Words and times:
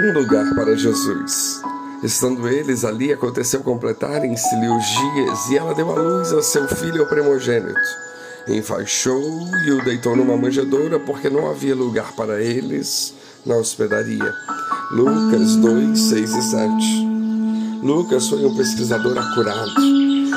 um 0.00 0.12
lugar 0.12 0.54
para 0.54 0.76
Jesus. 0.76 1.60
Estando 2.02 2.48
eles 2.48 2.84
ali, 2.84 3.12
aconteceu 3.12 3.60
completarem-se-lhe 3.60 4.68
os 4.68 4.86
dias, 4.86 5.50
e 5.50 5.58
ela 5.58 5.74
deu 5.74 5.90
à 5.90 5.94
luz 5.94 6.32
a 6.32 6.42
seu 6.42 6.66
filho 6.66 7.06
primogênito. 7.06 7.78
Enfaixou 8.48 9.22
e 9.66 9.70
o 9.70 9.84
deitou 9.84 10.16
numa 10.16 10.36
manjedoura, 10.36 10.98
porque 10.98 11.30
não 11.30 11.48
havia 11.48 11.74
lugar 11.74 12.12
para 12.12 12.42
eles 12.42 13.14
na 13.46 13.56
hospedaria. 13.56 14.34
Lucas 14.90 15.56
2, 15.56 16.00
6 16.00 16.34
e 16.34 16.42
7. 16.42 17.12
Lucas 17.82 18.28
foi 18.28 18.44
um 18.44 18.56
pesquisador 18.56 19.16
acurado 19.18 19.80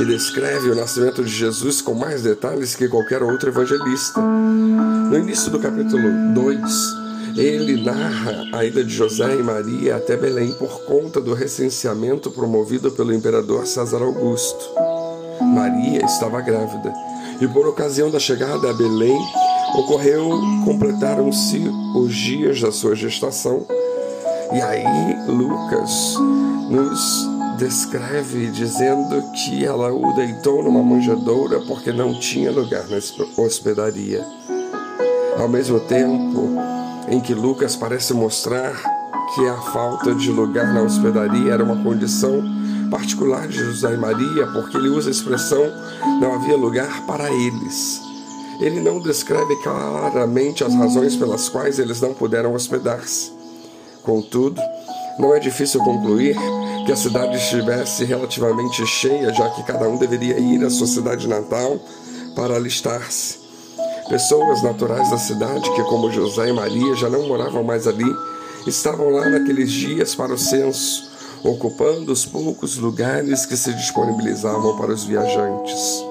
e 0.00 0.04
descreve 0.04 0.70
o 0.70 0.76
nascimento 0.76 1.24
de 1.24 1.30
Jesus 1.30 1.80
com 1.80 1.94
mais 1.94 2.22
detalhes 2.22 2.76
que 2.76 2.88
qualquer 2.88 3.22
outro 3.22 3.48
evangelista. 3.48 4.20
No 4.20 5.16
início 5.16 5.50
do 5.50 5.58
capítulo 5.58 6.34
2, 6.34 7.07
ele 7.38 7.80
narra 7.80 8.48
a 8.52 8.64
ida 8.64 8.82
de 8.82 8.92
José 8.92 9.36
e 9.36 9.42
Maria 9.42 9.96
até 9.96 10.16
Belém 10.16 10.52
por 10.52 10.82
conta 10.84 11.20
do 11.20 11.34
recenseamento 11.34 12.32
promovido 12.32 12.90
pelo 12.90 13.14
imperador 13.14 13.64
César 13.64 14.02
Augusto. 14.02 14.70
Maria 15.40 16.04
estava 16.04 16.40
grávida 16.40 16.92
e, 17.40 17.46
por 17.46 17.66
ocasião 17.68 18.10
da 18.10 18.18
chegada 18.18 18.68
a 18.68 18.74
Belém, 18.74 19.16
ocorreu, 19.74 20.28
completaram-se 20.64 21.62
os 21.94 22.12
dias 22.14 22.60
da 22.60 22.72
sua 22.72 22.96
gestação. 22.96 23.64
E 24.52 24.60
aí 24.60 25.16
Lucas 25.28 26.16
nos 26.68 27.28
descreve 27.56 28.50
dizendo 28.50 29.22
que 29.32 29.64
ela 29.64 29.92
o 29.92 30.12
deitou 30.14 30.62
numa 30.62 30.82
manjedoura 30.82 31.60
porque 31.60 31.92
não 31.92 32.18
tinha 32.18 32.50
lugar 32.50 32.84
na 32.88 32.98
hospedaria. 33.40 34.24
Ao 35.38 35.48
mesmo 35.48 35.78
tempo, 35.78 36.67
em 37.10 37.20
que 37.20 37.34
Lucas 37.34 37.76
parece 37.76 38.12
mostrar 38.12 38.72
que 39.34 39.46
a 39.46 39.56
falta 39.72 40.14
de 40.14 40.30
lugar 40.30 40.72
na 40.72 40.82
hospedaria 40.82 41.52
era 41.52 41.64
uma 41.64 41.82
condição 41.82 42.42
particular 42.90 43.46
de 43.46 43.58
José 43.58 43.94
e 43.94 43.96
Maria, 43.96 44.46
porque 44.52 44.76
ele 44.76 44.88
usa 44.88 45.08
a 45.08 45.12
expressão 45.12 45.62
não 46.20 46.34
havia 46.34 46.56
lugar 46.56 47.06
para 47.06 47.30
eles. 47.30 48.00
Ele 48.60 48.80
não 48.80 48.98
descreve 48.98 49.54
claramente 49.62 50.64
as 50.64 50.74
razões 50.74 51.14
pelas 51.14 51.48
quais 51.48 51.78
eles 51.78 52.00
não 52.00 52.12
puderam 52.12 52.54
hospedar-se. 52.54 53.30
Contudo, 54.02 54.60
não 55.18 55.34
é 55.34 55.38
difícil 55.38 55.80
concluir 55.80 56.36
que 56.84 56.92
a 56.92 56.96
cidade 56.96 57.36
estivesse 57.36 58.04
relativamente 58.04 58.84
cheia, 58.86 59.32
já 59.32 59.50
que 59.50 59.62
cada 59.62 59.88
um 59.88 59.98
deveria 59.98 60.38
ir 60.38 60.64
à 60.64 60.70
sua 60.70 60.86
cidade 60.86 61.28
natal 61.28 61.78
para 62.34 62.56
alistar-se. 62.56 63.37
Pessoas 64.08 64.62
naturais 64.62 65.10
da 65.10 65.18
cidade, 65.18 65.70
que 65.74 65.82
como 65.84 66.10
José 66.10 66.48
e 66.48 66.52
Maria 66.52 66.96
já 66.96 67.10
não 67.10 67.28
moravam 67.28 67.62
mais 67.62 67.86
ali, 67.86 68.10
estavam 68.66 69.10
lá 69.10 69.28
naqueles 69.28 69.70
dias 69.70 70.14
para 70.14 70.32
o 70.32 70.38
censo, 70.38 71.10
ocupando 71.44 72.10
os 72.10 72.24
poucos 72.24 72.78
lugares 72.78 73.44
que 73.44 73.54
se 73.54 73.70
disponibilizavam 73.74 74.78
para 74.78 74.92
os 74.92 75.04
viajantes. 75.04 76.02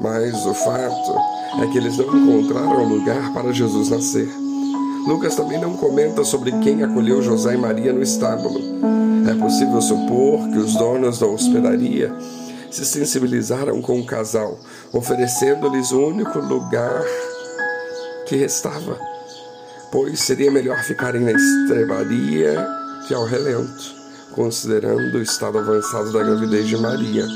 Mas 0.00 0.46
o 0.46 0.54
fato 0.54 1.18
é 1.60 1.66
que 1.66 1.78
eles 1.78 1.96
não 1.96 2.16
encontraram 2.16 2.84
lugar 2.84 3.32
para 3.34 3.52
Jesus 3.52 3.90
nascer. 3.90 4.28
Lucas 5.06 5.34
também 5.34 5.60
não 5.60 5.76
comenta 5.76 6.22
sobre 6.22 6.52
quem 6.60 6.84
acolheu 6.84 7.20
José 7.20 7.54
e 7.54 7.58
Maria 7.58 7.92
no 7.92 8.02
estábulo. 8.02 8.60
É 9.28 9.34
possível 9.34 9.82
supor 9.82 10.48
que 10.48 10.58
os 10.58 10.74
donos 10.74 11.18
da 11.18 11.26
hospedaria 11.26 12.14
se 12.70 12.84
sensibilizaram 12.84 13.80
com 13.82 14.00
o 14.00 14.06
casal, 14.06 14.58
oferecendo-lhes 14.92 15.90
o 15.92 16.06
único 16.06 16.38
lugar 16.38 17.04
que 18.26 18.36
restava, 18.36 18.98
pois 19.90 20.20
seria 20.20 20.50
melhor 20.50 20.82
ficarem 20.84 21.20
na 21.20 21.32
estrebaria 21.32 22.66
que 23.06 23.14
ao 23.14 23.24
relento, 23.24 23.94
considerando 24.32 25.18
o 25.18 25.22
estado 25.22 25.58
avançado 25.58 26.12
da 26.12 26.22
gravidez 26.22 26.68
de 26.68 26.76
Maria. 26.76 27.26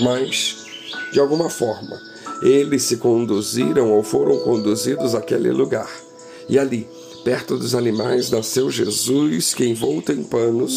Mas, 0.00 0.64
de 1.12 1.20
alguma 1.20 1.50
forma, 1.50 2.00
eles 2.42 2.84
se 2.84 2.96
conduziram 2.96 3.92
ou 3.92 4.02
foram 4.02 4.38
conduzidos 4.38 5.14
àquele 5.14 5.50
lugar. 5.50 5.90
E 6.48 6.58
ali, 6.58 6.88
perto 7.24 7.58
dos 7.58 7.74
animais, 7.74 8.30
nasceu 8.30 8.70
Jesus, 8.70 9.52
que 9.52 9.66
envolto 9.66 10.12
em 10.12 10.24
panos, 10.24 10.74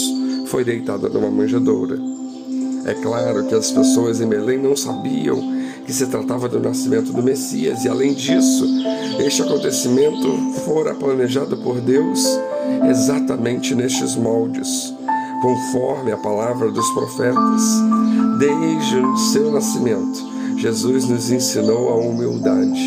foi 0.47 0.65
deitado 0.65 1.07
numa 1.09 1.29
manjedoura. 1.29 2.20
É 2.85 2.93
claro 2.95 3.45
que 3.45 3.55
as 3.55 3.71
pessoas 3.71 4.19
em 4.21 4.27
Belém 4.27 4.57
não 4.57 4.75
sabiam 4.75 5.39
que 5.85 5.93
se 5.93 6.07
tratava 6.07 6.47
do 6.47 6.59
nascimento 6.59 7.11
do 7.11 7.23
Messias, 7.23 7.83
e 7.83 7.89
além 7.89 8.13
disso, 8.13 8.65
este 9.19 9.41
acontecimento 9.41 10.53
fora 10.65 10.93
planejado 10.93 11.57
por 11.57 11.79
Deus 11.79 12.25
exatamente 12.89 13.75
nestes 13.75 14.15
moldes, 14.15 14.93
conforme 15.41 16.11
a 16.11 16.17
palavra 16.17 16.71
dos 16.71 16.89
profetas. 16.91 17.61
Desde 18.39 18.97
o 18.97 19.17
seu 19.17 19.51
nascimento, 19.51 20.19
Jesus 20.57 21.07
nos 21.07 21.31
ensinou 21.31 21.89
a 21.89 21.97
humildade, 21.97 22.81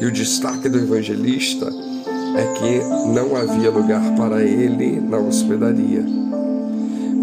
e 0.00 0.04
o 0.04 0.12
destaque 0.12 0.68
do 0.68 0.78
evangelista 0.78 1.66
é 2.36 2.52
que 2.54 3.08
não 3.12 3.36
havia 3.36 3.70
lugar 3.70 4.14
para 4.16 4.42
ele 4.42 5.00
na 5.00 5.18
hospedaria. 5.18 6.04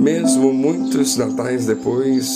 Mesmo 0.02 0.52
muitos 0.52 1.16
natais 1.16 1.68
depois 1.68 2.28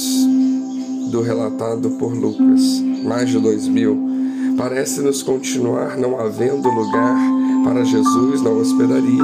do 1.09 1.23
relatado 1.23 1.89
por 1.97 2.13
Lucas, 2.13 2.61
mais 3.03 3.27
de 3.27 3.39
dois 3.39 3.67
mil, 3.67 3.97
parece-nos 4.55 5.23
continuar 5.23 5.97
não 5.97 6.19
havendo 6.19 6.69
lugar 6.69 7.17
para 7.63 7.83
Jesus 7.83 8.43
na 8.43 8.51
hospedaria. 8.51 9.23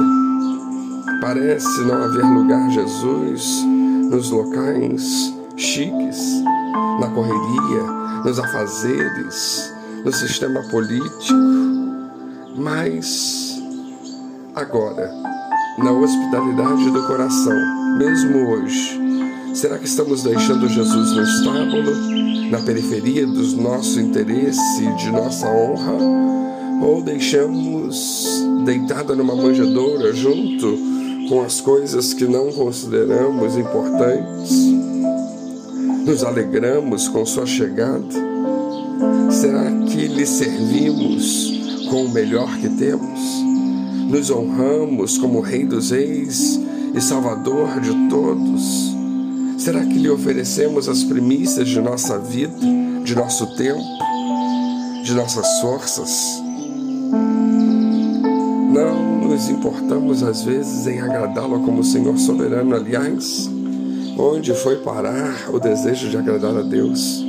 Parece 1.20 1.82
não 1.82 2.02
haver 2.02 2.24
lugar 2.24 2.68
Jesus 2.72 3.64
nos 4.10 4.30
locais 4.30 5.32
chiques, 5.56 6.42
na 7.00 7.06
correria, 7.10 8.22
nos 8.24 8.40
afazeres, 8.40 9.72
no 10.04 10.12
sistema 10.12 10.62
político, 10.68 11.38
mas 12.56 13.62
agora, 14.56 15.12
na 15.78 15.92
hospitalidade 15.92 16.90
do 16.90 17.06
coração, 17.06 17.81
mesmo 17.98 18.48
hoje? 18.48 19.00
Será 19.54 19.78
que 19.78 19.86
estamos 19.86 20.22
deixando 20.22 20.68
Jesus 20.68 21.12
no 21.12 21.22
estábulo, 21.22 22.50
na 22.50 22.60
periferia 22.60 23.26
do 23.26 23.42
nosso 23.56 24.00
interesse 24.00 24.86
de 24.96 25.10
nossa 25.10 25.46
honra? 25.46 25.98
Ou 26.82 27.02
deixamos 27.02 28.26
deitada 28.64 29.14
numa 29.14 29.36
manjedoura 29.36 30.12
junto 30.12 30.78
com 31.28 31.42
as 31.42 31.60
coisas 31.60 32.14
que 32.14 32.24
não 32.24 32.50
consideramos 32.52 33.56
importantes? 33.56 34.52
Nos 36.04 36.24
alegramos 36.24 37.08
com 37.08 37.24
sua 37.24 37.46
chegada? 37.46 38.32
Será 39.30 39.70
que 39.86 40.08
lhe 40.08 40.26
servimos 40.26 41.86
com 41.88 42.06
o 42.06 42.10
melhor 42.10 42.56
que 42.58 42.68
temos? 42.70 43.20
Nos 44.08 44.30
honramos 44.30 45.16
como 45.18 45.40
Rei 45.40 45.64
dos 45.64 45.90
Reis 45.90 46.60
e 46.94 47.00
Salvador 47.00 47.80
de 47.80 48.08
todos? 48.08 48.94
Será 49.58 49.84
que 49.84 49.98
lhe 49.98 50.10
oferecemos 50.10 50.88
as 50.88 51.04
primícias 51.04 51.68
de 51.68 51.80
nossa 51.80 52.18
vida, 52.18 52.54
de 53.04 53.14
nosso 53.14 53.56
tempo, 53.56 53.82
de 55.04 55.14
nossas 55.14 55.46
forças? 55.60 56.42
Não 58.72 59.28
nos 59.28 59.48
importamos 59.48 60.22
às 60.22 60.42
vezes 60.42 60.86
em 60.86 61.00
agradá-lo 61.00 61.60
como 61.60 61.84
Senhor 61.84 62.18
soberano, 62.18 62.74
aliás, 62.74 63.48
onde 64.18 64.52
foi 64.54 64.76
parar 64.76 65.48
o 65.52 65.58
desejo 65.58 66.08
de 66.08 66.16
agradar 66.16 66.56
a 66.56 66.62
Deus? 66.62 67.24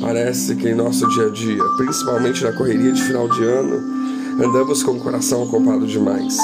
Parece 0.00 0.54
que 0.56 0.68
em 0.68 0.74
nosso 0.74 1.08
dia 1.08 1.26
a 1.26 1.30
dia, 1.30 1.64
principalmente 1.76 2.42
na 2.42 2.52
correria 2.52 2.92
de 2.92 3.02
final 3.02 3.28
de 3.28 3.42
ano, 3.42 3.94
Andamos 4.40 4.82
com 4.82 4.92
o 4.92 5.00
coração 5.00 5.44
ocupado 5.44 5.86
demais. 5.86 6.36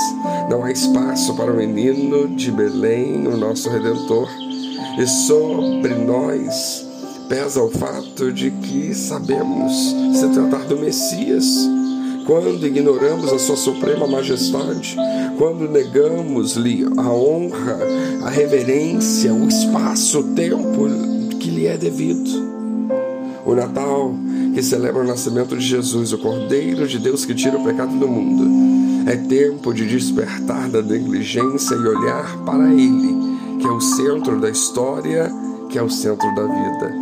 Não 0.49 0.65
há 0.65 0.71
espaço 0.71 1.35
para 1.35 1.53
o 1.53 1.57
menino 1.57 2.29
de 2.29 2.53
Belém, 2.53 3.27
o 3.27 3.37
nosso 3.37 3.69
redentor. 3.69 4.29
E 4.99 5.07
sobre 5.07 5.95
nós 5.95 6.87
pesa 7.29 7.63
o 7.63 7.71
fato 7.71 8.33
de 8.33 8.51
que 8.51 8.95
sabemos 8.95 9.73
se 10.15 10.29
tratar 10.29 10.67
do 10.67 10.77
Messias. 10.77 11.47
Quando 12.27 12.65
ignoramos 12.65 13.33
a 13.33 13.39
sua 13.39 13.57
suprema 13.57 14.07
majestade, 14.07 14.97
quando 15.37 15.69
negamos-lhe 15.69 16.87
a 16.97 17.11
honra, 17.11 17.79
a 18.25 18.31
reverência, 18.31 19.35
o 19.35 19.49
espaço, 19.49 20.21
o 20.21 20.35
tempo 20.35 20.87
que 21.41 21.51
lhe 21.51 21.67
é 21.67 21.77
devido. 21.77 22.60
O 23.51 23.55
Natal 23.57 24.15
que 24.55 24.63
celebra 24.63 25.03
o 25.03 25.07
nascimento 25.07 25.57
de 25.57 25.67
Jesus, 25.67 26.13
o 26.13 26.19
Cordeiro 26.19 26.87
de 26.87 27.01
Deus 27.01 27.25
que 27.25 27.35
tira 27.35 27.59
o 27.59 27.65
pecado 27.65 27.99
do 27.99 28.07
mundo. 28.07 29.11
É 29.11 29.17
tempo 29.17 29.75
de 29.75 29.89
despertar 29.89 30.69
da 30.69 30.81
negligência 30.81 31.75
e 31.75 31.79
olhar 31.79 32.37
para 32.45 32.73
Ele, 32.73 33.13
que 33.59 33.67
é 33.67 33.71
o 33.71 33.81
centro 33.81 34.41
da 34.41 34.49
história, 34.49 35.29
que 35.69 35.77
é 35.77 35.83
o 35.83 35.91
centro 35.91 36.33
da 36.33 36.43
vida. 36.43 36.95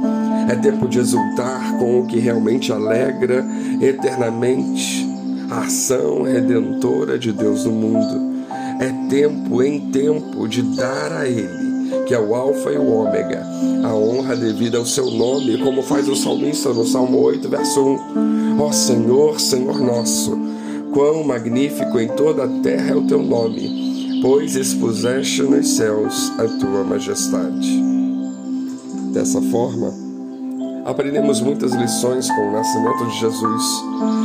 É 0.51 0.57
tempo 0.57 0.89
de 0.89 1.01
exultar 1.01 1.77
com 1.79 2.01
o 2.01 2.07
que 2.07 2.19
realmente 2.19 2.73
alegra 2.73 3.47
eternamente 3.79 5.07
a 5.51 5.61
ação 5.65 6.23
redentora 6.23 7.19
de 7.19 7.31
Deus 7.31 7.67
no 7.67 7.73
mundo. 7.73 8.47
É 8.81 8.91
tempo 9.11 9.63
em 9.63 9.91
tempo 9.91 10.49
de 10.49 10.63
dar 10.63 11.13
a 11.13 11.29
Ele, 11.29 11.68
que 12.09 12.15
é 12.15 12.19
o 12.19 12.35
Alfa 12.35 12.73
e 12.73 12.79
o 12.79 12.91
Ômega, 12.91 13.47
a 13.85 13.95
honra 13.95 14.35
devida 14.35 14.79
ao 14.79 14.87
seu 14.87 15.11
nome, 15.11 15.59
como 15.59 15.83
faz 15.83 16.09
o 16.09 16.17
salmista 16.17 16.73
no 16.73 16.87
Salmo 16.87 17.21
8, 17.21 17.47
verso 17.51 17.81
1. 17.83 18.59
Ó 18.59 18.73
Senhor, 18.73 19.39
Senhor 19.39 19.79
nosso, 19.79 20.33
quão 20.91 21.23
magnífico 21.23 22.01
em 22.01 22.09
toda 22.09 22.45
a 22.45 22.49
terra 22.63 22.93
é 22.93 22.97
o 22.97 23.07
teu 23.07 23.23
nome, 23.23 24.21
pois 24.23 24.57
expuseste 24.57 25.43
nos 25.43 25.69
céus 25.69 26.33
a 26.39 26.45
tua 26.59 26.83
majestade. 26.83 27.79
Dessa 29.13 29.43
forma, 29.43 30.08
aprendemos 30.89 31.43
muitas 31.43 31.73
lições 31.73 32.31
com 32.31 32.49
o 32.49 32.53
nascimento 32.53 33.05
de 33.05 33.21
Jesus, 33.21 33.85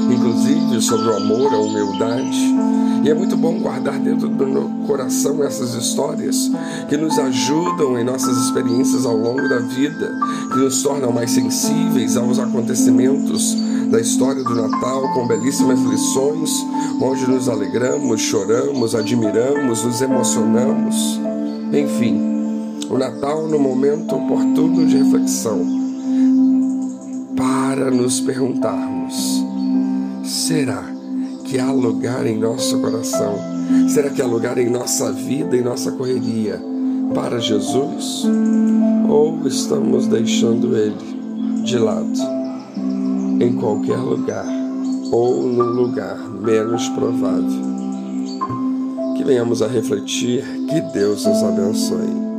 inclusive 0.10 0.81
sobre 0.81 1.10
o 1.10 1.18
amor, 1.18 1.54
a 1.54 1.57
humildade. 1.57 2.56
E 3.04 3.10
é 3.10 3.13
muito 3.13 3.36
bom 3.36 3.60
guardar 3.60 4.00
dentro 4.00 4.30
do 4.30 4.48
meu 4.48 4.69
coração 4.88 5.44
essas 5.44 5.74
histórias 5.74 6.50
que 6.88 6.95
nos 6.95 7.19
ajudam 7.19 8.00
em 8.00 8.06
nossas 8.06 8.38
experiências 8.38 9.06
ao 9.06 9.18
longo 9.18 9.50
da 9.50 9.60
vida, 9.60 10.10
que 10.54 10.57
nos 10.57 10.81
tornam 10.81 11.12
mais 11.12 11.31
sensíveis 11.31 12.15
aos 12.15 12.39
acontecimentos 12.39 13.57
da 13.92 14.00
história 14.00 14.42
do 14.42 14.56
Natal, 14.56 15.13
com 15.13 15.27
belíssimas 15.27 15.81
lições, 15.81 16.50
onde 17.01 17.30
nos 17.30 17.50
alegramos, 17.50 18.21
choramos, 18.21 18.95
admiramos, 18.95 19.83
nos 19.83 20.01
emocionamos. 20.01 21.19
Enfim, 21.74 22.80
o 22.89 22.98
Natal 22.98 23.50
no 23.50 23.60
momento 23.60 24.15
oportuno 24.15 24.86
de 24.86 24.95
reflexão 24.95 25.82
para 27.75 27.90
nos 27.90 28.20
perguntarmos: 28.20 29.44
será 30.24 30.84
que 31.44 31.58
há 31.58 31.72
lugar 31.72 32.28
em 32.28 32.38
nosso 32.38 32.80
coração? 32.80 33.36
Será 33.90 34.12
que 34.12 34.22
há 34.22 34.28
lugar 34.28 34.60
em 34.60 34.70
nossa 34.70 35.12
vida, 35.12 35.58
em 35.58 35.64
nossa 35.64 35.92
correria 35.92 36.62
para 37.16 37.40
Jesus? 37.40 38.25
Ou 39.10 39.48
estamos 39.48 40.06
deixando 40.06 40.78
Ele 40.78 41.64
de 41.64 41.80
lado, 41.80 42.14
em 43.42 43.54
qualquer 43.54 43.98
lugar 43.98 44.46
ou 45.12 45.42
no 45.42 45.64
lugar 45.64 46.20
menos 46.20 46.88
provável? 46.90 47.74
Que 49.18 49.24
venhamos 49.24 49.64
a 49.64 49.68
refletir, 49.68 50.44
que 50.70 50.80
Deus 50.94 51.25
nos 51.25 51.42
abençoe. 51.42 52.32